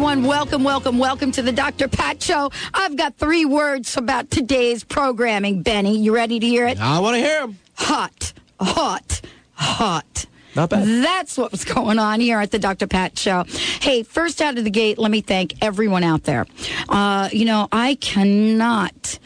[0.00, 0.24] Everyone.
[0.24, 1.86] Welcome, welcome, welcome to the Dr.
[1.86, 2.50] Pat Show.
[2.72, 5.98] I've got three words about today's programming, Benny.
[5.98, 6.80] You ready to hear it?
[6.80, 7.58] I want to hear them.
[7.74, 9.20] Hot, hot,
[9.52, 10.24] hot.
[10.56, 10.88] Not bad.
[11.04, 12.86] That's what was going on here at the Dr.
[12.86, 13.44] Pat Show.
[13.82, 16.46] Hey, first out of the gate, let me thank everyone out there.
[16.88, 19.18] Uh, you know, I cannot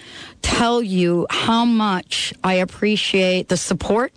[0.44, 4.12] tell you how much I appreciate the support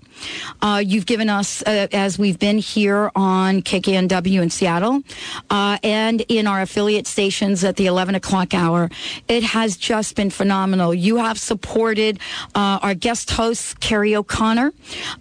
[0.62, 5.02] uh, you've given us uh, as we've been here on KKNW in Seattle
[5.50, 8.90] uh, and in our affiliate stations at the 11 o'clock hour.
[9.28, 10.94] It has just been phenomenal.
[10.94, 12.20] You have supported
[12.56, 14.74] uh, our guest hosts, Carrie O'Connor,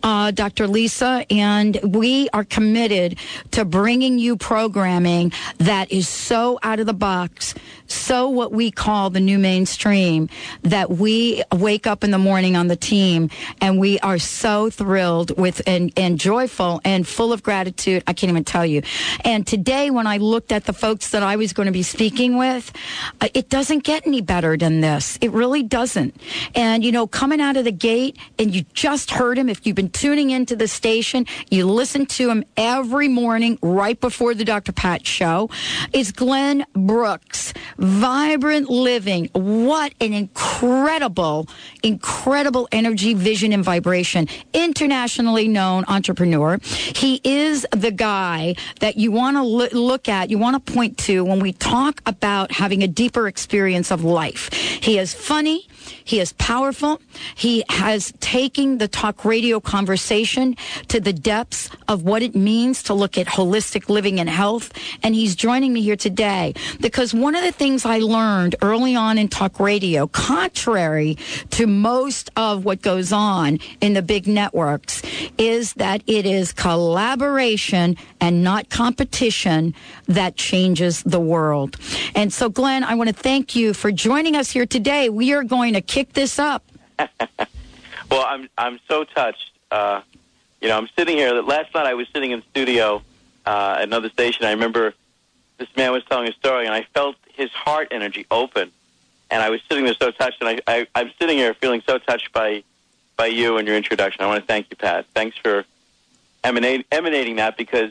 [0.03, 0.67] uh, Dr.
[0.67, 3.19] Lisa, and we are committed
[3.53, 7.55] to bringing you programming that is so out of the box,
[7.89, 10.29] so what we call the new mainstream,
[10.63, 15.37] that we wake up in the morning on the team and we are so thrilled
[15.39, 18.03] with and, and joyful and full of gratitude.
[18.07, 18.83] I can't even tell you.
[19.25, 22.37] And today, when I looked at the folks that I was going to be speaking
[22.37, 22.73] with,
[23.21, 25.19] uh, it doesn't get any better than this.
[25.21, 26.21] It really doesn't.
[26.55, 29.77] And, you know, coming out of the gate, and you just heard him, if you've
[29.77, 34.73] been tuning into the station, you listen to him every morning right before the Dr.
[34.73, 35.51] Pat show,
[35.93, 37.46] is Glenn Brooks.
[37.79, 39.29] Vibrant living.
[39.33, 41.49] What an incredible,
[41.83, 44.29] incredible energy, vision, and vibration.
[44.53, 46.59] Internationally known entrepreneur.
[46.63, 50.97] He is the guy that you want to lo- look at, you want to point
[50.99, 54.53] to when we talk about having a deeper experience of life.
[54.53, 55.67] He is funny.
[56.05, 57.01] He is powerful.
[57.35, 60.57] He has taken the talk radio conversation
[60.89, 64.73] to the depths of what it means to look at holistic living and health.
[65.03, 69.19] And he's joining me here today because one of the things I learned early on
[69.19, 71.19] in talk radio, contrary
[71.51, 75.03] to most of what goes on in the big networks,
[75.37, 79.75] is that it is collaboration and not competition
[80.07, 81.77] that changes the world.
[82.15, 85.09] And so, Glenn, I want to thank you for joining us here today.
[85.09, 86.63] We are going to kick this up.
[86.99, 89.51] well, I'm I'm so touched.
[89.73, 90.03] Uh,
[90.61, 91.33] you know, I'm sitting here.
[91.43, 93.03] Last night I was sitting in studio
[93.45, 94.45] uh, at another station.
[94.45, 94.95] I remember
[95.59, 98.71] this man was telling a story, and I felt his heart energy open,
[99.31, 100.43] and I was sitting there so touched.
[100.43, 102.63] And I, I I'm sitting here feeling so touched by
[103.17, 104.23] by you and your introduction.
[104.23, 105.07] I want to thank you, Pat.
[105.15, 105.65] Thanks for
[106.45, 107.91] emanate, emanating that because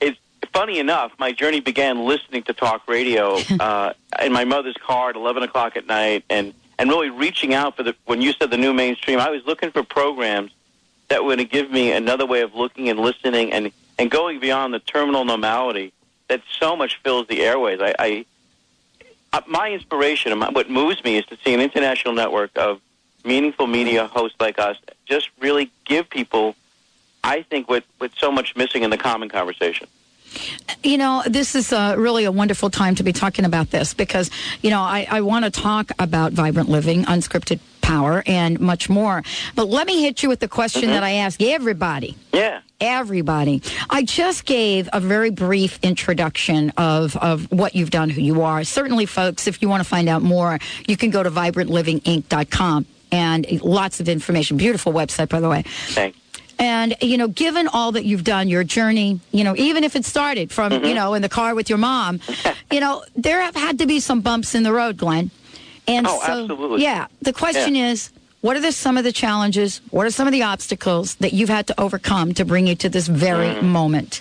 [0.00, 0.18] it's
[0.52, 1.12] funny enough.
[1.18, 5.76] My journey began listening to talk radio uh, in my mother's car at 11 o'clock
[5.76, 9.18] at night, and and really reaching out for the when you said the new mainstream.
[9.18, 10.52] I was looking for programs
[11.08, 14.40] that were going to give me another way of looking and listening and and going
[14.40, 15.92] beyond the terminal normality
[16.28, 17.80] that so much fills the airways.
[17.80, 18.26] I, I
[19.32, 22.80] uh, my inspiration my, what moves me is to see an international network of
[23.24, 24.76] meaningful media hosts like us
[25.06, 26.54] just really give people,
[27.22, 29.88] I think, what what's so much missing in the common conversation.
[30.82, 34.30] You know, this is uh, really a wonderful time to be talking about this because,
[34.62, 39.22] you know, I, I want to talk about vibrant living, unscripted power, and much more.
[39.54, 40.92] But let me hit you with the question Mm-hmm.
[40.92, 42.16] that I ask everybody.
[42.32, 42.60] Yeah.
[42.80, 43.62] Everybody.
[43.90, 48.64] I just gave a very brief introduction of, of what you've done, who you are.
[48.64, 50.58] Certainly, folks, if you want to find out more,
[50.88, 54.56] you can go to vibrantliving.inc.com and lots of information.
[54.56, 55.62] Beautiful website, by the way.
[55.88, 56.18] Thanks.
[56.58, 60.04] And, you know, given all that you've done, your journey, you know, even if it
[60.04, 60.84] started from, Mm-hmm.
[60.86, 62.20] you know, in the car with your mom,
[62.72, 65.30] you know, there have had to be some bumps in the road, Glenn.
[65.86, 66.82] And Oh, so, absolutely.
[66.82, 69.80] yeah, the question is, what are the, some of the challenges?
[69.90, 72.88] What are some of the obstacles that you've had to overcome to bring you to
[72.88, 73.62] this very Mm.
[73.64, 74.20] moment?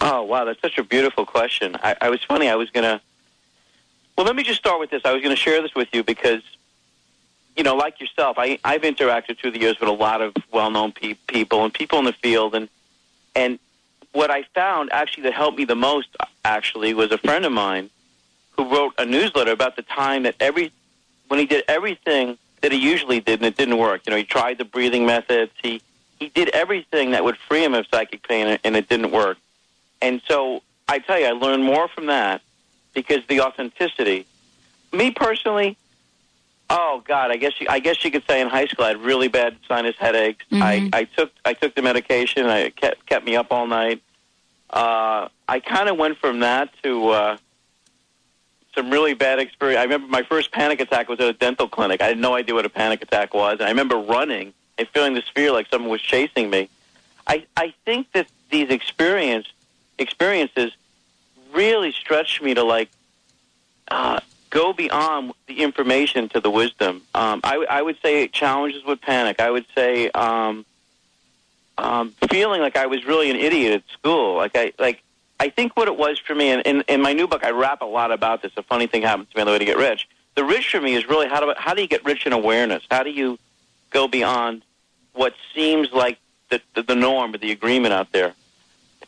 [0.00, 1.76] Oh wow, that's such a beautiful question.
[1.82, 2.48] I, I was funny.
[2.50, 3.00] I was gonna.
[4.16, 5.02] Well, let me just start with this.
[5.04, 6.42] I was going to share this with you because,
[7.56, 10.92] you know, like yourself, I, I've interacted through the years with a lot of well-known
[10.92, 12.68] pe- people and people in the field, and
[13.34, 13.58] and
[14.12, 16.08] what I found actually that helped me the most
[16.44, 17.88] actually was a friend of mine
[18.56, 20.72] who wrote a newsletter about the time that every
[21.28, 24.02] when he did everything that he usually did and it didn't work.
[24.06, 25.52] You know, he tried the breathing methods.
[25.62, 25.80] He
[26.18, 29.36] he did everything that would free him of psychic pain, and it didn't work.
[30.00, 32.40] And so I tell you, I learned more from that
[32.94, 34.26] because the authenticity.
[34.92, 35.76] Me personally,
[36.70, 39.02] oh God, I guess you, I guess you could say in high school I had
[39.02, 40.44] really bad sinus headaches.
[40.62, 42.46] I, I took I took the medication.
[42.46, 44.00] I kept kept me up all night.
[44.70, 47.36] Uh, I kind of went from that to uh,
[48.76, 49.78] some really bad experience.
[49.78, 52.00] I remember my first panic attack was at a dental clinic.
[52.00, 53.54] I had no idea what a panic attack was.
[53.54, 56.68] And I remember running and feeling this fear like someone was chasing me.
[57.26, 59.46] I, I think that these experience,
[59.98, 60.72] experiences
[61.52, 62.90] really stretched me to like
[63.88, 64.20] uh,
[64.50, 67.02] go beyond the information to the wisdom.
[67.14, 69.40] Um, I, I would say challenges with panic.
[69.40, 70.66] I would say um,
[71.78, 74.36] um, feeling like I was really an idiot at school.
[74.36, 75.02] Like I like
[75.38, 77.82] I think what it was for me, and in, in my new book, I rap
[77.82, 78.52] a lot about this.
[78.56, 80.08] A funny thing happens to me on the way to get rich.
[80.34, 82.82] The rich for me is really how do how do you get rich in awareness?
[82.90, 83.38] How do you
[83.90, 84.62] go beyond
[85.12, 86.18] what seems like
[86.50, 88.34] the the, the norm or the agreement out there?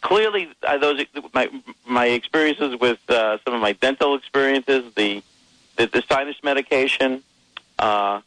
[0.01, 1.51] Clearly, uh, those my
[1.87, 5.23] my experiences with uh, some of my dental experiences, the
[5.77, 7.23] the, the sinus medication,
[7.79, 8.21] uh,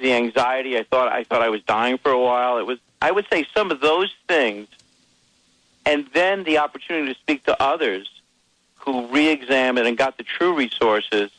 [0.00, 0.78] the anxiety.
[0.78, 2.58] I thought I thought I was dying for a while.
[2.58, 4.68] It was I would say some of those things
[5.88, 8.08] and then the opportunity to speak to others
[8.76, 11.30] who re-examined and got the true resources.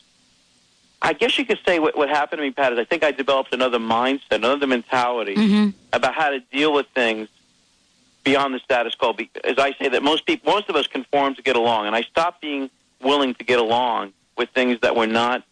[1.00, 3.12] I guess you could say what, what happened to me, Pat, is I think I
[3.12, 5.74] developed another mindset, another mentality Mhm.
[5.92, 7.28] about how to deal with things
[8.24, 9.16] beyond the status quo.
[9.44, 12.02] As I say, that most people, most of us conform to get along, and I
[12.02, 12.68] stopped being
[13.00, 15.44] willing to get along with things that were not.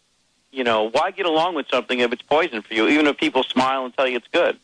[0.51, 2.89] You know, why get along with something if it's poison for you?
[2.89, 4.59] Even if people smile and tell you it's good.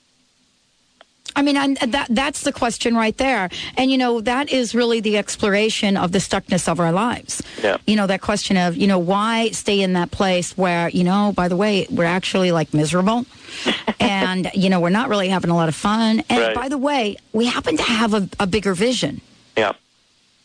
[1.36, 3.48] I mean, and that that's the question right there.
[3.76, 7.42] And you know, that is really the exploration of the stuckness of our lives.
[7.62, 7.78] Yeah.
[7.86, 11.32] You know, that question of, you know, why stay in that place where, you know,
[11.34, 13.26] by the way, we're actually like miserable
[14.00, 16.22] and, you know, we're not really having a lot of fun.
[16.28, 16.54] And Right.
[16.54, 19.20] by the way, we happen to have a, a bigger vision.
[19.56, 19.72] Yeah.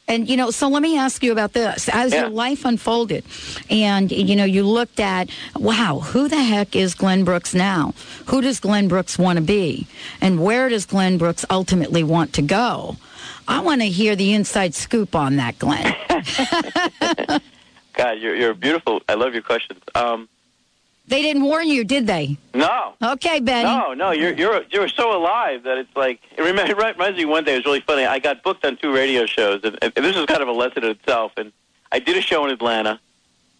[0.09, 1.87] And you know, so let me ask you about this.
[1.87, 2.21] As Yeah.
[2.21, 3.23] your life unfolded,
[3.69, 7.93] and you know, you looked at, wow, who the heck is Glenn Brooks now?
[8.25, 9.87] Who does Glenn Brooks want to be,
[10.19, 12.97] and where does Glenn Brooks ultimately want to go?
[13.47, 15.95] I want to hear the inside scoop on that, Glenn.
[17.93, 19.01] God, you're you're beautiful.
[19.07, 19.79] I love your questions.
[19.95, 20.27] Um,
[21.09, 22.37] they didn't warn you, did they?
[22.53, 23.63] no, Okay, Benny.
[23.69, 24.11] no, no.
[24.11, 27.25] You're you're you're so alive that it's like it reminds, it reminds me.
[27.25, 28.05] One day it was really funny.
[28.05, 30.83] I got booked on two radio shows, and, and this is kind of a lesson
[30.83, 31.33] in itself.
[31.37, 31.51] And
[31.91, 32.99] I did a show in Atlanta,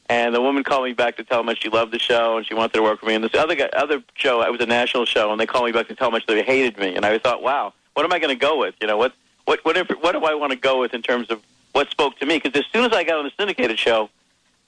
[0.08, 2.54] and the woman called me back to tell me she loved the show and she
[2.54, 3.16] wanted to work with me.
[3.16, 5.72] And this other guy, other show, it was a national show, and they called me
[5.72, 6.96] back to tell me they hated me.
[6.96, 8.76] And I thought, wow, what am I going to go with?
[8.82, 9.14] You know, what
[9.46, 11.42] what what if, what do I want to go with in terms of
[11.72, 12.40] what spoke to me?
[12.40, 14.10] Because as soon as I got on the syndicated show,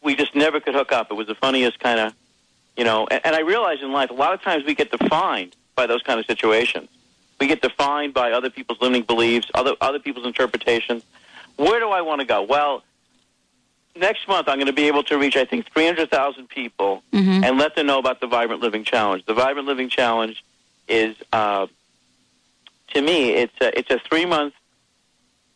[0.04, 1.12] we just never could hook up.
[1.12, 2.14] It was the funniest kind of,
[2.78, 3.08] you know.
[3.10, 6.02] And, and I realize in life, a lot of times we get defined by those
[6.04, 6.90] kind of situations.
[7.40, 11.04] We get defined by other people's limiting beliefs, other other people's interpretations.
[11.58, 12.42] Where do I want to go?
[12.44, 12.84] Well,
[13.96, 17.44] next month I'm going to be able to reach, I think, 300,000 people Mhm.
[17.46, 19.26] and let them know about the Vibrant Living Challenge.
[19.26, 20.42] The Vibrant Living Challenge
[20.88, 21.68] is, uh,
[22.94, 24.54] to me, it's a, it's a three month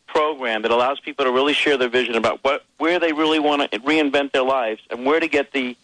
[0.08, 3.70] program that allows people to really share their vision about what where they really want
[3.72, 5.76] to reinvent their lives and where to get the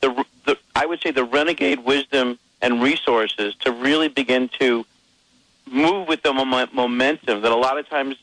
[0.00, 4.84] the, the I would say the renegade wisdom and resources to really begin to
[5.70, 8.16] move with the moment, momentum that a lot of times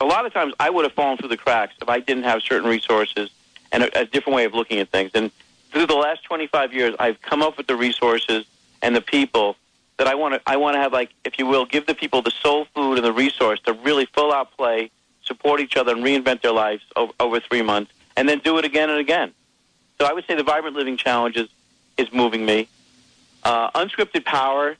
[0.00, 2.42] a lot of times I would have fallen through the cracks if I didn't have
[2.42, 3.30] certain resources
[3.72, 5.10] and a, a different way of looking at things.
[5.14, 5.30] And
[5.70, 8.44] through the last 25 years, I've come up with the resources
[8.82, 9.56] and the people
[9.98, 10.40] that I want to.
[10.46, 13.04] I want to have, like, if you will, give the people the soul food and
[13.04, 14.90] the resource to really full out play,
[15.22, 18.64] support each other, and reinvent their lives over, over three months, and then do it
[18.64, 19.32] again and again.
[20.00, 21.48] So I would say the Vibrant Living Challenge is,
[21.96, 22.68] is moving me.
[23.42, 24.76] Uh, unscripted Power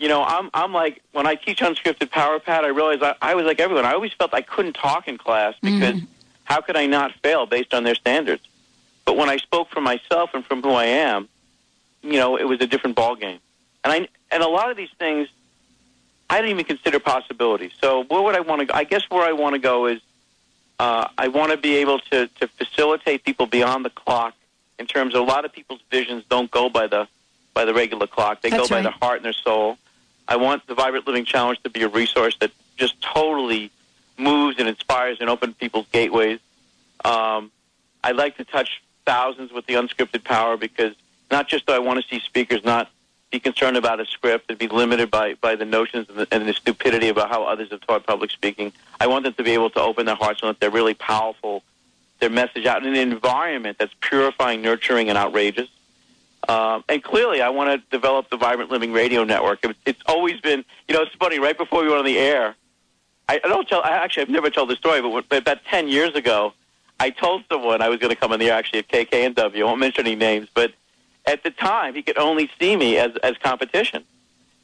[0.00, 3.34] you know, I'm I'm like when I teach unscripted power Pat, I realize I, I
[3.34, 3.84] was like everyone.
[3.84, 6.00] I always felt I couldn't talk in class because
[6.44, 8.42] how could I not fail based on their standards?
[9.04, 11.28] But when I spoke for myself and from who I am,
[12.02, 13.40] you know, it was a different ball game.
[13.84, 15.28] And I and a lot of these things
[16.30, 17.72] I didn't even consider possibilities.
[17.78, 18.74] So where would I want to go?
[18.74, 20.00] I guess where I want to go is
[20.78, 24.34] uh, I want to be able to to facilitate people beyond the clock
[24.80, 27.06] in terms of a lot of people's visions don't go by the
[27.52, 28.42] by the regular clock.
[28.42, 29.76] They That's go by their heart and their soul.
[30.26, 33.70] I want the Vibrant Living Challenge to be a resource that just totally
[34.16, 36.38] moves and inspires and opens people's gateways.
[37.04, 37.50] Um,
[38.02, 40.94] I'd like to touch thousands with the unscripted power because
[41.30, 42.88] not just do I want to see speakers not
[43.30, 46.48] be concerned about a script and be limited by, by the notions and the, and
[46.48, 48.72] the stupidity about how others have taught public speaking.
[48.98, 51.62] I want them to be able to open their hearts and let their really powerful,
[52.20, 55.68] their message out in an environment that's purifying, nurturing, and outrageous.
[56.48, 59.64] Um, and clearly, I want to develop the Vibrant Living Radio Network.
[59.64, 61.38] It, it's always been, you know, it's funny.
[61.38, 62.54] Right before we went on the air,
[63.28, 63.82] I, I don't tell.
[63.82, 66.54] I actually, I've never told the story, but but about ten years ago,
[66.98, 68.54] I told someone I was going to come on the air.
[68.54, 70.72] Actually, at KKNW, I won't mention any names, but
[71.26, 74.04] at the time, he could only see me as as competition.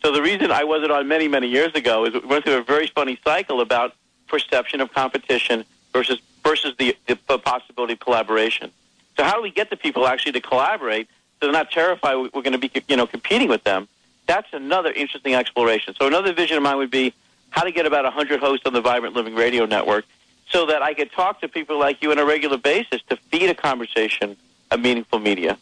[0.03, 2.63] So the reason I wasn't on many many years ago is we went through a
[2.63, 3.95] very funny cycle about
[4.29, 8.71] perception of competition versus versus the, the possibility of collaboration.
[9.17, 11.09] So how do we get the people actually to collaborate
[11.41, 13.89] so they're not terrified we're going to be you know competing with them?
[14.27, 15.95] That's another interesting exploration.
[15.99, 17.15] So another vision of mine would be
[17.51, 20.05] how to get about 100 hosts on the Vibrant Living Radio Network
[20.51, 23.51] so that I could talk to people like you on a regular basis to feed
[23.51, 24.37] a conversation
[24.71, 25.59] of meaningful media.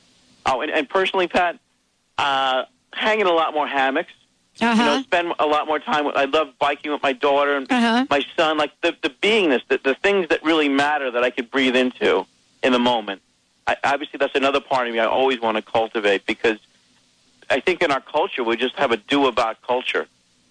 [0.46, 1.58] Oh, and, and personally, Pat,
[2.18, 4.12] uh, hanging a lot more hammocks.
[4.60, 4.82] Uh-huh.
[4.82, 6.04] You know, spend a lot more time.
[6.04, 8.06] With, I love biking with my daughter and Uh-huh.
[8.08, 8.56] my son.
[8.56, 12.24] Like the the beingness, the, the things that really matter that I could breathe into
[12.62, 13.20] in the moment.
[13.66, 16.58] I, obviously, that's another part of me I always want to cultivate because
[17.50, 20.06] I think in our culture we just have a do about culture,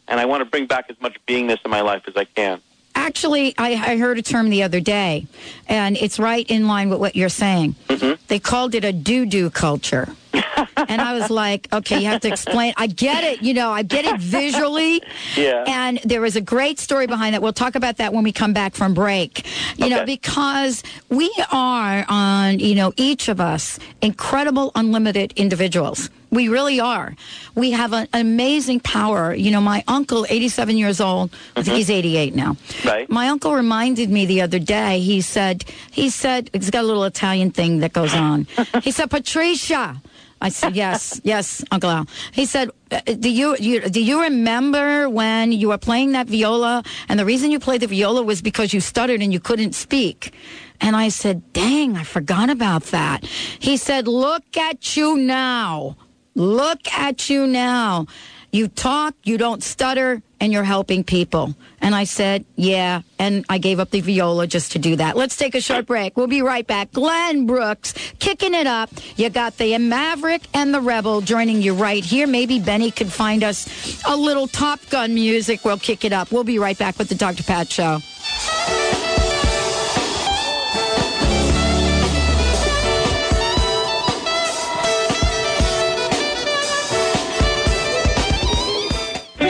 [0.08, 2.62] and I want to bring back as much beingness in my life as I can.
[3.04, 5.28] Actually, I, I heard a term the other day,
[5.68, 7.76] and it's right in line with what you're saying.
[7.90, 8.14] Mm-hmm.
[8.30, 10.08] They called it a doo doo culture.
[10.88, 12.74] and I was like, okay, you have to explain.
[12.78, 15.02] I get it, you know, I get it visually.
[15.36, 15.64] Yeah.
[15.66, 17.42] And there is a great story behind that.
[17.42, 19.46] We'll talk about that when we come back from break.
[19.78, 26.10] You know, because we are on, you know, each of us incredible, unlimited individuals.
[26.34, 27.16] We really are.
[27.54, 29.36] We have an amazing power.
[29.36, 32.58] You know, my uncle, 87 years old, I think he's 88 now.
[32.84, 33.08] Right.
[33.08, 35.00] My uncle reminded me the other day.
[35.00, 38.48] He said, he said, he's got a little Italian thing that goes on.
[38.82, 40.02] he said, Patricia.
[40.42, 42.08] I said, yes, yes, Uncle Al.
[42.34, 46.84] He said, uh, do you, you, do you remember when you were playing that viola
[47.08, 50.34] and the reason you played the viola was because you stuttered and you couldn't speak?
[50.82, 53.26] And I said, dang, I forgot about that.
[53.26, 55.96] He said, look at you now.
[56.36, 58.08] Look at you now.
[58.52, 61.56] You talk, you don't stutter, and you're helping people.
[61.82, 63.02] And I said, yeah.
[63.18, 65.16] And I gave up the viola just to do that.
[65.16, 66.16] Let's take a short break.
[66.16, 66.92] We'll be right back.
[66.92, 68.92] Glenn Brooks kicking it up.
[69.16, 72.28] You got the Maverick and the Rebel joining you right here.
[72.28, 75.66] Maybe Benny could find us a little Top Gun music.
[75.66, 76.32] We'll kick it up.
[76.32, 77.42] We'll be right back with the Dr.
[77.42, 78.00] Pat Show.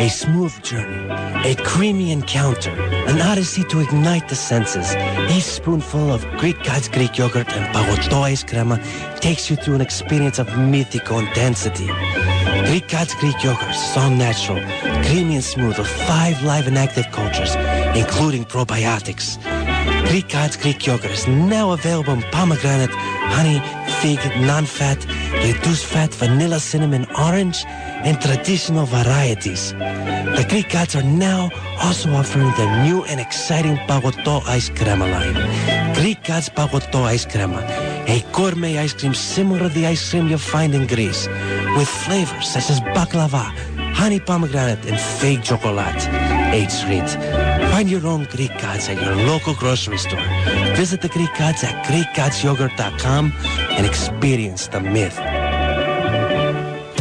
[0.03, 1.07] A smooth journey,
[1.49, 4.93] a creamy encounter, an odyssey to ignite the senses.
[4.93, 8.83] A spoonful of Greek God's Greek yogurt and Pagoto Ice Crema
[9.21, 11.87] takes you through an experience of mythical intensity.
[12.65, 14.59] Greek God's Greek yogurt so natural,
[15.05, 17.55] creamy and smooth with five live and active cultures,
[17.95, 19.37] including probiotics.
[20.07, 22.91] Greek God's Greek yogurt is now available in pomegranate,
[23.33, 23.59] honey,
[24.01, 25.03] fig, non-fat,
[25.43, 27.63] reduced fat, vanilla, cinnamon, orange,
[28.03, 29.73] and traditional varieties.
[29.73, 31.49] The Greek Gods are now
[31.81, 35.95] also offering their new and exciting Pagoto Ice Crema line.
[35.95, 37.61] Greek Gods Pagoto Ice Crema,
[38.07, 41.27] a gourmet ice cream similar to the ice cream you find in Greece,
[41.77, 43.45] with flavors such as baklava,
[43.93, 46.07] honey pomegranate, and fig chocolate.
[46.53, 47.62] Age sweet.
[47.73, 50.21] Find your own Greek Gods at your local grocery store.
[50.75, 53.33] Visit the Greek Gods at GreekGodsYogurt.com
[53.71, 55.17] and experience the myth.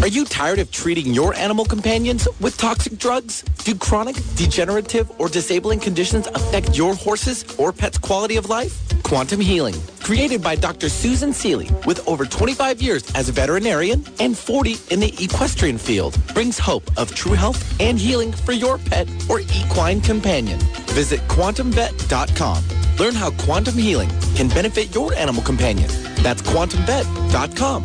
[0.01, 3.43] Are you tired of treating your animal companions with toxic drugs?
[3.65, 8.92] Do chronic, degenerative, or disabling conditions affect your horse's or pet's quality of life?
[9.13, 10.89] Quantum Healing, created by Dr.
[10.89, 16.17] Susan Seeley, with over 25 years as a veterinarian and 40 in the equestrian field,
[16.33, 20.59] brings hope of true health and healing for your pet or equine companion.
[20.97, 22.65] Visit quantumvet.com.
[22.99, 25.91] Learn how quantum healing can benefit your animal companion.
[26.23, 27.85] That's quantumvet.com.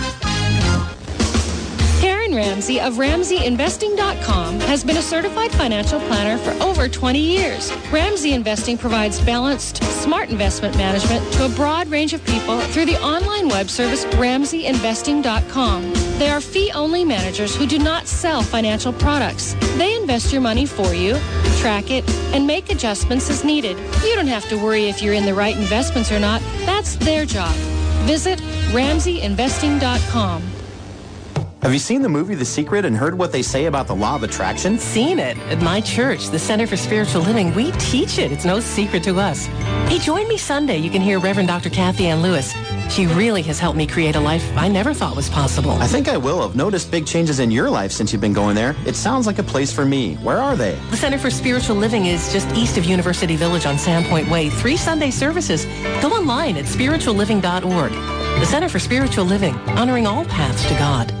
[2.35, 7.71] Ramsey of RamseyInvesting.com has been a certified financial planner for over 20 years.
[7.91, 13.01] Ramsey Investing provides balanced, smart investment management to a broad range of people through the
[13.01, 15.93] online web service RamseyInvesting.com.
[16.19, 19.55] They are fee-only managers who do not sell financial products.
[19.77, 21.17] They invest your money for you,
[21.59, 23.77] track it, and make adjustments as needed.
[24.03, 26.41] You don't have to worry if you're in the right investments or not.
[26.65, 27.53] That's their job.
[28.05, 28.39] Visit
[28.71, 30.60] RamseyInvesting.com.
[31.61, 34.15] Have you seen the movie The Secret and heard what they say about the law
[34.15, 34.79] of attraction?
[34.79, 37.53] Seen it at my church, the Center for Spiritual Living.
[37.53, 38.31] We teach it.
[38.31, 39.45] It's no secret to us.
[39.87, 40.77] Hey, join me Sunday.
[40.77, 41.69] You can hear Reverend Dr.
[41.69, 42.55] Kathianne Lewis.
[42.91, 45.73] She really has helped me create a life I never thought was possible.
[45.73, 46.41] I think I will.
[46.41, 48.75] I've noticed big changes in your life since you've been going there.
[48.87, 50.15] It sounds like a place for me.
[50.15, 50.73] Where are they?
[50.89, 54.49] The Center for Spiritual Living is just east of University Village on Sandpoint Way.
[54.49, 55.65] Three Sunday services.
[56.01, 57.91] Go online at spiritualliving.org.
[58.39, 61.20] the Center for Spiritual Living, honoring all paths to God.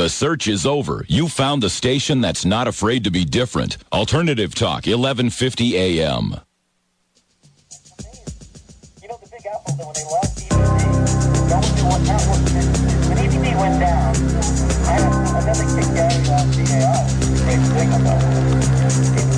[0.00, 1.04] The search is over.
[1.08, 3.76] You found the station that's not afraid to be different.
[3.92, 6.40] Alternative Talk, 1150 AM.
[13.58, 14.16] went down,
[14.86, 15.04] I had
[15.42, 16.96] another kick Gary on VAR.
[17.44, 19.29] Great thing about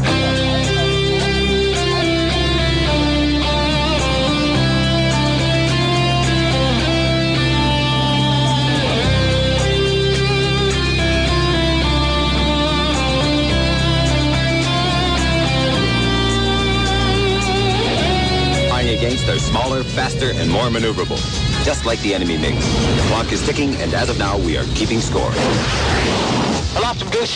[19.13, 21.21] against are smaller, faster, and more maneuverable.
[21.65, 22.97] Just like the enemy MiGs.
[22.97, 25.29] The clock is ticking, and as of now, we are keeping score.
[25.29, 27.35] I him, Goose.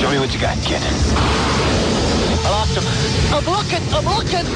[0.00, 0.80] Show me what you got, kid.
[0.80, 2.84] I him.
[3.36, 3.84] I'm looking.
[3.92, 4.46] I'm looking.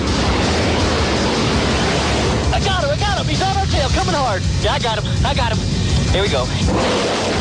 [2.55, 2.91] I got him.
[2.91, 3.27] I got him.
[3.27, 4.43] He's on our tail, coming hard.
[4.63, 5.27] Yeah, I got him.
[5.27, 5.59] I got him.
[6.13, 7.36] Here we go.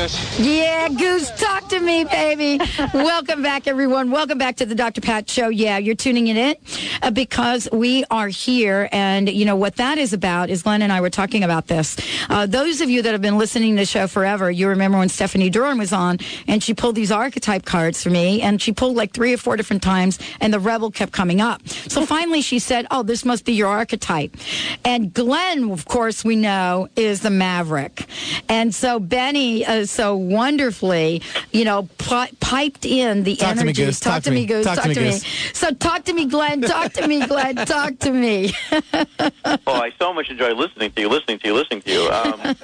[0.00, 0.38] Goose.
[0.40, 2.60] Yeah, Goose, talk to me, baby.
[2.92, 4.10] Welcome back, everyone.
[4.10, 5.00] Welcome back to the Dr.
[5.00, 5.50] Pat Show.
[5.50, 6.60] Yeah, you're tuning in it
[7.00, 8.88] uh, because we are here.
[8.90, 11.96] And, you know, what that is about is Glenn and I were talking about this.
[12.28, 15.08] Uh, those of you that have been listening to the show forever, you remember when
[15.08, 18.96] Stephanie Duran was on and she pulled these archetype cards for me and she pulled
[18.96, 21.68] like three or four different times and the rebel kept coming up.
[21.68, 24.36] So finally she said, Oh, this must be your archetype.
[24.84, 28.06] And Glenn, of course, we know is the maverick.
[28.48, 33.60] And so Benny uh, so wonderfully, you know, pi- piped in the Talk to me,
[33.62, 33.84] energy.
[33.84, 34.00] Goose.
[34.00, 34.64] Talk, to me, Goose.
[34.64, 34.94] Talk, to me.
[34.94, 35.24] Goose.
[35.52, 36.60] So talk to me, Glenn.
[36.60, 37.56] Talk to me, Glenn.
[37.56, 38.52] Talk to me.
[38.92, 42.10] oh, I so much enjoy listening to you, listening to you, listening to you.
[42.10, 42.56] Um,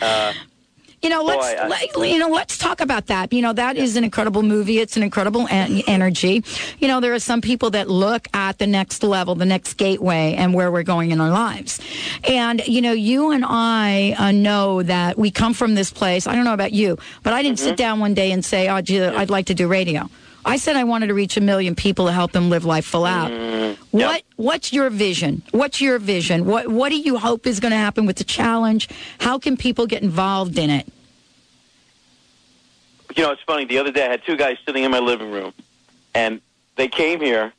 [0.00, 0.32] uh,
[1.02, 3.32] You know, let's Boy, I- let, you know, let's talk about that.
[3.32, 4.78] You know, that is an incredible movie.
[4.80, 6.42] It's an incredible en- energy.
[6.78, 10.34] You know, there are some people that look at the next level, the next gateway,
[10.34, 11.80] and where we're going in our lives.
[12.24, 16.26] And you know, you and I uh, know that we come from this place.
[16.26, 18.80] I don't know about you, but I didn't sit down one day and say, "Oh,
[18.80, 20.08] gee, I'd like to do radio."
[20.46, 23.04] I said I wanted to reach a million people to help them live life full
[23.04, 23.30] out.
[23.90, 25.42] What What's your vision?
[25.50, 26.44] What's your vision?
[26.46, 28.88] What What do you hope is going to happen with the challenge?
[29.18, 30.86] How can people get involved in it?
[33.16, 33.64] you know, it's funny.
[33.64, 35.52] The other day, I had two guys sitting in my living room,
[36.14, 36.40] and
[36.76, 37.52] they came here.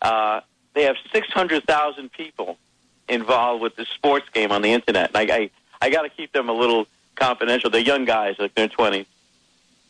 [0.00, 0.40] Uh,
[0.74, 2.56] they have 600,000 people
[3.08, 5.10] involved with this sports game on the internet.
[5.14, 5.50] And I, I,
[5.82, 7.68] I got to keep them a little confidential.
[7.68, 9.06] They're young guys, like they're 20s.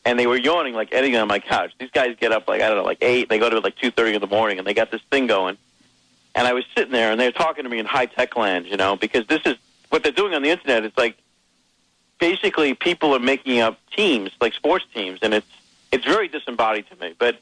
[0.05, 1.73] And they were yawning like anything on my couch.
[1.79, 3.29] These guys get up like, I don't know, like 8.
[3.29, 5.57] They go to like 2.30 in the morning, and they got this thing going.
[6.35, 8.77] And I was sitting there, and they were talking to me in high-tech land, you
[8.77, 9.57] know, because this is
[9.91, 10.85] what they're doing on the internet.
[10.85, 11.17] It's like
[12.19, 15.47] basically people are making up teams, like sports teams, and it's
[15.93, 17.15] it's very disembodied to me.
[17.19, 17.39] But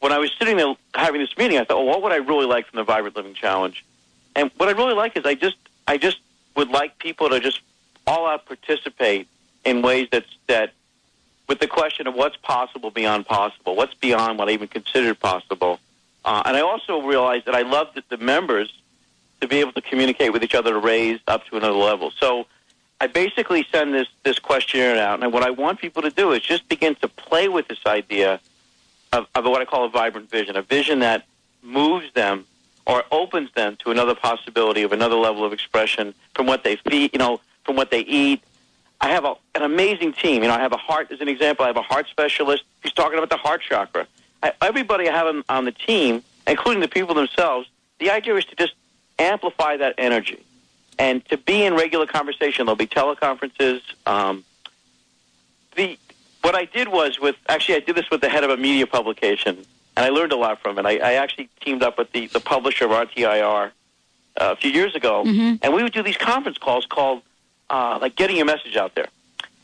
[0.00, 2.46] when I was sitting there having this meeting, I thought, oh, what would I really
[2.46, 3.84] like from the Vibrant Living Challenge?
[4.34, 6.18] And what I really like is I just I just
[6.56, 7.60] would like people to just
[8.06, 9.28] all out participate
[9.64, 10.72] in ways that that
[11.52, 15.80] with the question of what's possible beyond possible, what's beyond what I even considered possible.
[16.24, 18.72] Uh, and I also realized that I love that the members
[19.42, 22.10] to be able to communicate with each other to raise up to another level.
[22.18, 22.46] So
[23.02, 26.40] I basically send this this questionnaire out, and what I want people to do is
[26.40, 28.40] just begin to play with this idea
[29.12, 31.26] of, of what I call a vibrant vision, a vision that
[31.62, 32.46] moves them
[32.86, 37.10] or opens them to another possibility of another level of expression from what they feed,
[37.12, 38.42] you know, from what they eat.
[39.02, 40.42] I have a, an amazing team.
[40.42, 42.62] You know, I have a heart, as an example, I have a heart specialist.
[42.82, 44.06] He's talking about the heart chakra.
[44.42, 48.44] I, everybody I have on, on the team, including the people themselves, the idea is
[48.46, 48.74] to just
[49.18, 50.44] amplify that energy
[51.00, 52.66] and to be in regular conversation.
[52.66, 53.80] There'll be teleconferences.
[54.06, 54.44] Um,
[55.76, 55.98] the
[56.42, 58.86] what I did was with actually I did this with the head of a media
[58.86, 59.64] publication,
[59.96, 60.86] and I learned a lot from it.
[60.86, 63.70] I, I actually teamed up with the the publisher of RTIR uh,
[64.36, 65.22] a few years ago,
[65.62, 67.22] and we would do these conference calls called
[67.72, 69.08] uh, like getting your message out there.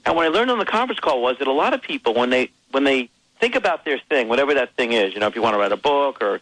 [0.05, 2.31] And what I learned on the conference call was that a lot of people when
[2.31, 5.43] they when they think about their thing, whatever that thing is, you know, if you
[5.43, 6.41] want to write a book or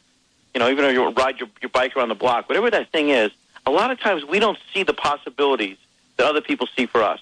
[0.55, 3.11] you know, even if you ride your, your bike around the block, whatever that thing
[3.11, 3.31] is,
[3.67, 5.77] a lot of times we don't see the possibilities
[6.17, 7.21] that other people see for us.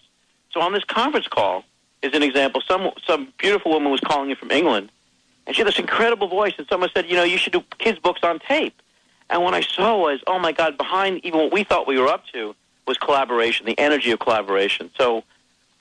[0.53, 1.65] So on this conference call
[2.03, 2.61] is an example.
[2.61, 4.91] Some some beautiful woman was calling in from England,
[5.47, 6.53] and she had this incredible voice.
[6.59, 8.81] And someone said, you know, you should do kids' books on tape.
[9.31, 12.09] And what I saw was, oh my God, behind even what we thought we were
[12.09, 12.55] up to
[12.87, 14.91] was collaboration, the energy of collaboration.
[14.97, 15.25] So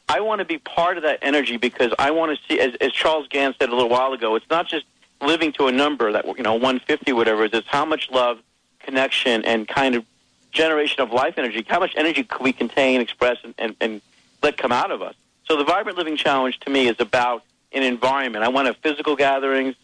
[0.09, 2.91] I want to be part of that energy because I want to see, as, as
[2.91, 4.85] Charles Gans said a little while ago, it's not just
[5.21, 7.59] living to a number that you know 150 whatever it is.
[7.59, 8.39] It's how much love,
[8.79, 10.05] connection, and kind of
[10.51, 11.65] generation of life energy.
[11.67, 14.01] How much energy can we contain, express, and, and, and
[14.41, 15.15] let come out of us?
[15.45, 18.43] So the Vibrant Living Challenge to me is about an environment.
[18.43, 19.75] I want to have physical gatherings.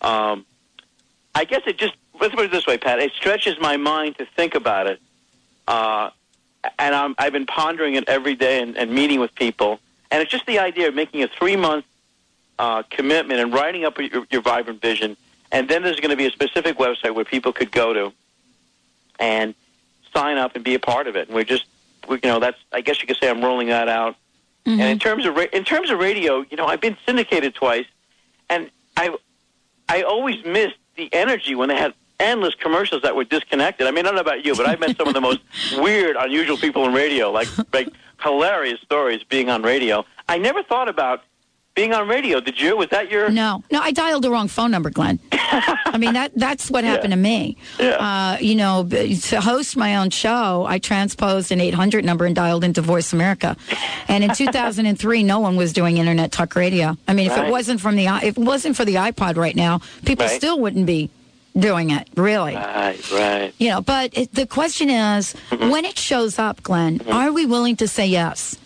[0.00, 0.46] Um,
[1.34, 2.98] I guess it just let's put it this way, Pat.
[2.98, 5.00] It stretches my mind to think about it,
[5.68, 6.10] uh,
[6.78, 9.80] and I'm, I've been pondering it every day and, and meeting with people.
[10.10, 11.84] And it's just the idea of making a three month
[12.58, 15.16] uh, commitment and writing up your, your vibrant vision.
[15.52, 18.12] And then there's going to be a specific website where people could go to
[19.18, 19.54] and
[20.14, 21.28] sign up and be a part of it.
[21.28, 21.66] And we're just,
[22.08, 24.16] we, you know, that's I guess you could say I'm rolling that out.
[24.80, 27.86] And in terms of ra- in terms of radio, you know, I've been syndicated twice,
[28.50, 29.14] and I
[29.88, 33.86] I always missed the energy when they had endless commercials that were disconnected.
[33.86, 35.40] I mean, I don't know about you, but I've met some of the most
[35.78, 37.88] weird, unusual people in radio, like like
[38.22, 40.04] hilarious stories being on radio.
[40.28, 41.22] I never thought about
[41.74, 42.40] being on radio.
[42.40, 42.74] Did you?
[42.76, 43.28] Was that your?
[43.28, 45.18] No, no, I dialed the wrong phone number, Glenn.
[45.32, 47.56] I mean that that's what happened to me.
[47.78, 52.64] Uh, you know, to host my own show, I transposed an 800 number and dialed
[52.64, 53.56] into Voice America.
[54.08, 56.96] And in 2003, no one was doing internet talk radio.
[57.06, 57.46] I mean, if Right.
[57.48, 60.34] it wasn't from the if it wasn't for the iPod right now, people Right.
[60.36, 61.10] still wouldn't be
[61.58, 62.08] doing it.
[62.16, 62.54] Really.
[62.54, 63.54] Right, right.
[63.58, 65.70] You know, but it, the question is, Mm-hmm.
[65.70, 68.56] when it shows up, Glenn, are we willing to say yes?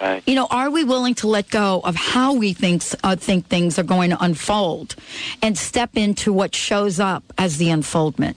[0.00, 0.22] Right.
[0.26, 3.78] You know, are we willing to let go of how we think uh, think things
[3.78, 4.94] are going to unfold,
[5.40, 8.36] and step into what shows up as the unfoldment?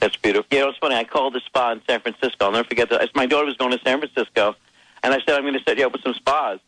[0.00, 0.46] That's beautiful.
[0.50, 0.94] You know, it's funny.
[0.94, 2.46] I called the spa in San Francisco.
[2.46, 3.14] I'll never forget that.
[3.14, 4.54] My daughter was going to San Francisco,
[5.02, 6.58] and I said, I'm going to set you up with some spas.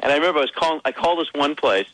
[0.00, 0.80] And I remember I was calling.
[0.84, 1.88] I called this one place,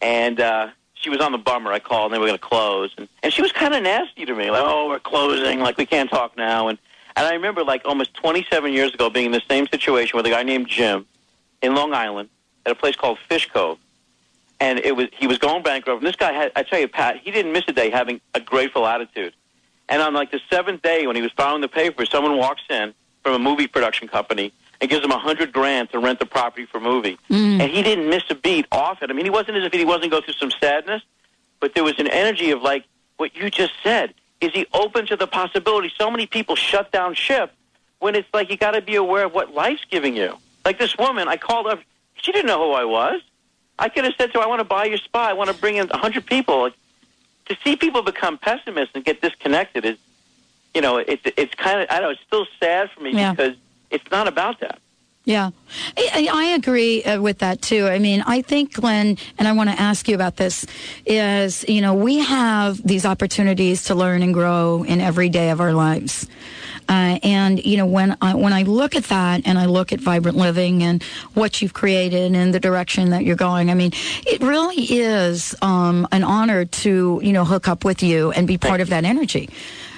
[0.00, 0.68] and uh,
[1.02, 1.72] she was on the bummer.
[1.72, 4.24] I called, and they were going to close, and, and she was kind of nasty
[4.24, 5.60] to me, like, "Oh, we're closing.
[5.60, 6.78] Like, we can't talk now." And
[7.14, 10.30] and I remember, like, almost 27 years ago, being in the same situation with a
[10.30, 11.04] guy named Jim
[11.60, 12.30] in Long Island
[12.64, 13.78] at a place called Fish Cove
[14.62, 15.98] and it was he was going bankrupt.
[15.98, 18.40] And this guy had, I tell you, Pat, he didn't miss a day having a
[18.40, 19.34] grateful attitude.
[19.88, 22.94] And on like the seventh day, when he was filing the papers, someone walks in
[23.24, 26.66] from a movie production company and gives him a hundred grand to rent the property
[26.66, 27.16] for a movie.
[27.30, 27.60] Mm.
[27.60, 29.10] And he didn't miss a beat off it.
[29.10, 31.02] I mean, he wasn't as if he wasn't going through some sadness,
[31.60, 32.84] but there was an energy of like
[33.16, 34.12] what you just said.
[34.40, 35.90] Is he open to the possibility?
[35.96, 37.52] So many people shut down ship
[38.00, 40.36] when it's like you got to be aware of what life's giving you.
[40.64, 41.78] Like this woman, I called up.
[42.16, 43.22] She didn't know who I was.
[43.78, 45.28] I could have said to her, I want to buy your spa.
[45.28, 46.62] I want to bring in a 100 people.
[46.62, 46.74] Like,
[47.46, 49.96] to see people become pessimists and get disconnected is,
[50.74, 53.32] you know, it's, it's kind of, I don't know, it's still sad for me Yeah.
[53.32, 53.56] because
[53.92, 54.80] it's not about that.
[55.24, 55.50] Yeah,
[55.96, 57.86] I, I agree uh, with that too.
[57.86, 60.66] I mean, I think, Glenn, and I want to ask you about this,
[61.06, 65.60] is, you know, we have these opportunities to learn and grow in every day of
[65.60, 66.26] our lives.
[66.88, 70.00] Uh, and you know when I when I look at that and I look at
[70.00, 71.00] vibrant living and
[71.32, 73.92] what you've created and the direction that you're going, I mean,
[74.26, 78.58] it really is um, an honor to you know hook up with you and be
[78.58, 79.48] part of that energy.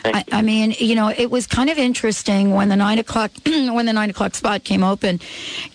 [0.04, 3.86] I, I mean, you know, it was kind of interesting when the nine o'clock when
[3.86, 5.20] the nine o'clock spot came open,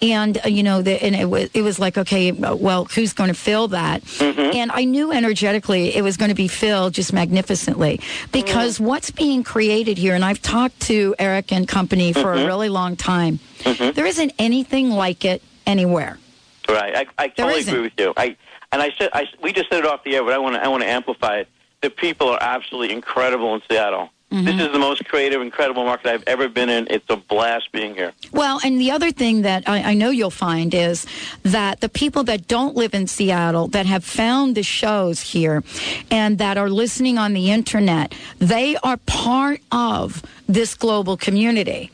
[0.01, 3.13] and uh, you know, the, and it was it was like, okay, uh, well, who's
[3.13, 4.03] going to fill that?
[4.21, 7.99] And I knew energetically it was going to be filled just magnificently
[8.31, 12.45] because what's being created here, and I've talked to Eric and company for a Mhm.
[12.47, 13.39] really long time.
[13.63, 16.17] There isn't anything like it anywhere.
[16.67, 16.95] Right.
[16.95, 18.13] I, I totally agree with you.
[18.17, 18.35] I
[18.71, 20.63] and I said I, we just said it off the air, but I want to
[20.63, 21.47] I want to amplify it.
[21.81, 24.09] The people are absolutely incredible in Seattle.
[24.31, 24.45] Mm-hmm.
[24.45, 26.85] This is the most creative, incredible market I've ever been in.
[26.91, 28.13] It's a blast being here.
[28.31, 31.07] Well, and the other thing that I, I know you'll find is
[31.41, 35.63] that the people that don't live in Seattle that have found the shows here
[36.11, 41.91] and that are listening on the internet, they are part of this global community.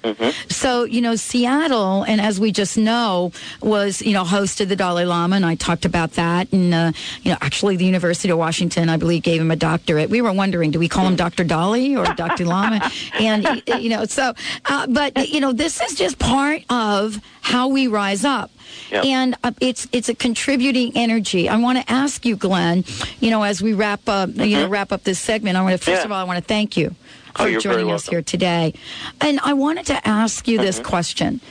[0.50, 5.04] So, you know, Seattle, and as we just know, was, you know, hosted the Dalai
[5.04, 6.52] Lama, and I talked about that.
[6.54, 6.92] And, uh,
[7.22, 10.10] you know, actually, the University of Washington, I believe, gave him a doctorate.
[10.10, 11.44] We were wondering, do we call him Dr.
[11.44, 12.46] Dolly or Dr.
[12.46, 12.90] Lama?
[13.20, 14.34] And, you know, so,
[14.66, 18.52] uh, but, you know, this is just part of how we rise up.
[18.92, 19.06] Yep.
[19.06, 21.48] And uh, it's it's a contributing energy.
[21.50, 22.84] I want to ask you, Glenn.
[23.20, 25.78] You know, as we wrap up, you know, wrap up this segment, I want to
[25.78, 26.06] first Yeah.
[26.06, 26.94] of all, I want to thank you
[27.38, 28.74] Oh, for joining us here today.
[29.22, 31.42] And I wanted to ask you this question.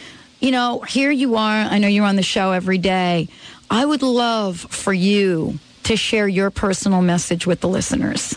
[0.40, 1.60] You know, here you are.
[1.60, 3.28] I know you're on the show every day.
[3.70, 8.36] I would love for you to share your personal message with the listeners.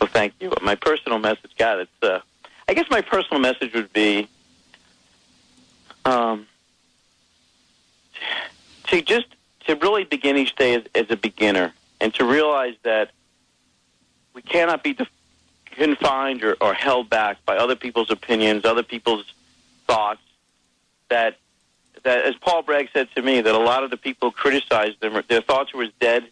[0.00, 0.52] Well, thank you.
[0.62, 1.90] My personal message, God, it's.
[2.02, 2.20] Uh,
[2.68, 4.28] I guess my personal message would be,
[6.04, 6.46] um,
[8.88, 9.26] to just
[9.66, 13.10] to really begin each day as, as a beginner, and to realize that
[14.34, 15.08] we cannot be def-
[15.76, 19.32] confined or, or held back by other people's opinions, other people's
[19.86, 20.20] thoughts.
[21.08, 21.36] That
[22.02, 25.20] that, as Paul Bragg said to me, that a lot of the people criticized them,
[25.28, 26.24] their thoughts were as dead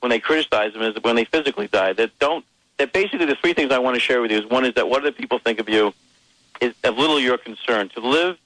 [0.00, 1.96] when they criticized them as when they physically died.
[1.96, 2.44] That don't
[2.78, 4.88] that basically the three things I want to share with you is one is that
[4.88, 5.92] what do people think of you
[6.60, 7.88] is of little your concern.
[7.90, 8.38] To live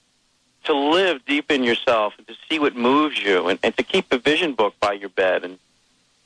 [0.65, 4.12] to live deep in yourself and to see what moves you and, and to keep
[4.12, 5.59] a vision book by your bed and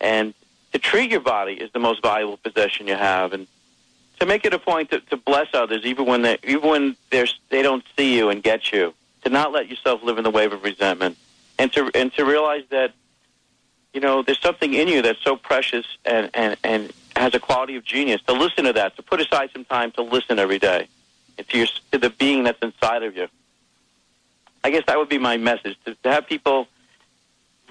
[0.00, 0.34] and
[0.72, 3.46] to treat your body as the most valuable possession you have and
[4.20, 7.26] to make it a point to, to bless others even when they even when they're,
[7.50, 10.52] they don't see you and get you to not let yourself live in the wave
[10.52, 11.16] of resentment
[11.58, 12.92] and to and to realize that
[13.92, 17.76] you know there's something in you that's so precious and and and has a quality
[17.76, 20.86] of genius to listen to that to put aside some time to listen every day
[21.38, 23.28] and to your to the being that's inside of you
[24.64, 26.66] I guess that would be my message to, to have people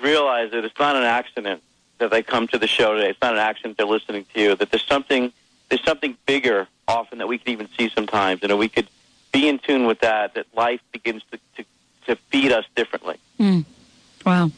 [0.01, 1.61] realize that it's not an accident
[1.97, 3.09] that they come to the show today.
[3.09, 4.55] It's not an accident they're listening to you.
[4.55, 5.31] That there's something
[5.69, 8.87] there's something bigger often that we can even see sometimes, and we could
[9.31, 10.33] be in tune with that.
[10.35, 11.65] That life begins to to,
[12.07, 13.17] to feed us differently.
[13.39, 13.65] Mm.
[14.25, 14.51] Wow.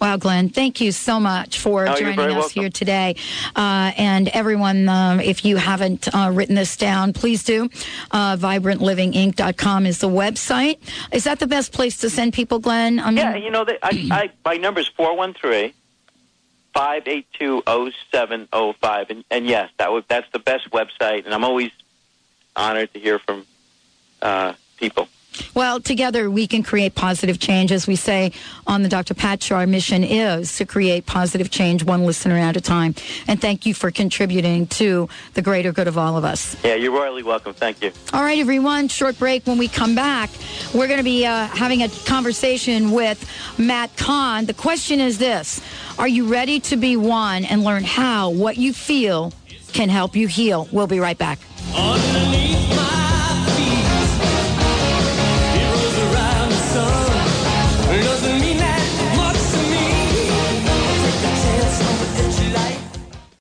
[0.00, 2.62] Wow, Glenn, thank you so much for Oh, joining us welcome.
[2.62, 3.16] here today.
[3.56, 7.68] Uh, and everyone, um, if you haven't uh, written this down, please do.
[8.12, 10.78] Uh, VibrantLivingInc.com is the website.
[11.12, 13.00] Is that the best place to send people, Glenn?
[13.00, 15.72] I mean, Yeah, you know, they, I, I, my number is 413
[16.78, 19.10] 582 0705.
[19.10, 21.72] And, and yes, that would, that's the best website, and I'm always
[22.54, 23.44] honored to hear from
[24.22, 25.08] uh, people.
[25.54, 27.72] Well, together we can create positive change.
[27.72, 28.32] As we say
[28.66, 29.14] on the Dr.
[29.14, 32.94] Pat Show, our mission is to create positive change one listener at a time.
[33.26, 36.56] And thank you for contributing to the greater good of all of us.
[36.64, 37.54] Yeah, you're royally welcome.
[37.54, 37.92] Thank you.
[38.12, 39.46] All right, everyone, short break.
[39.46, 40.30] When we come back,
[40.74, 44.46] we're going to be uh, having a conversation with Matt Kahn.
[44.46, 45.60] The question is this
[45.98, 49.32] Are you ready to be one and learn how what you feel
[49.72, 50.68] can help you heal?
[50.72, 51.38] We'll be right back.
[51.74, 51.98] On